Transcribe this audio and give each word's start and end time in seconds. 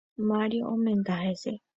Mario 0.29 0.63
omenda 0.73 1.13
hese. 1.23 1.51